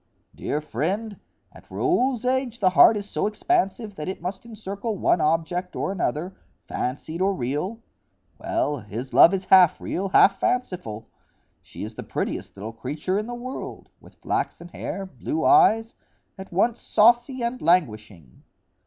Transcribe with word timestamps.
"Dear 0.33 0.61
friend, 0.61 1.19
at 1.53 1.69
Raoul's 1.69 2.25
age 2.25 2.57
the 2.59 2.71
heart 2.71 2.97
is 2.97 3.07
so 3.07 3.27
expansive 3.27 3.93
that 3.97 4.07
it 4.07 4.19
must 4.19 4.47
encircle 4.47 4.97
one 4.97 5.21
object 5.21 5.75
or 5.75 5.91
another, 5.91 6.35
fancied 6.67 7.21
or 7.21 7.35
real. 7.35 7.81
Well, 8.39 8.79
his 8.79 9.13
love 9.13 9.31
is 9.31 9.45
half 9.45 9.79
real, 9.79 10.09
half 10.09 10.39
fanciful. 10.39 11.07
She 11.61 11.83
is 11.83 11.93
the 11.93 12.01
prettiest 12.01 12.57
little 12.57 12.73
creature 12.73 13.19
in 13.19 13.27
the 13.27 13.35
world, 13.35 13.89
with 13.99 14.15
flaxen 14.15 14.69
hair, 14.69 15.05
blue 15.05 15.45
eyes,—at 15.45 16.51
once 16.51 16.81
saucy 16.81 17.43
and 17.43 17.61
languishing." 17.61 18.41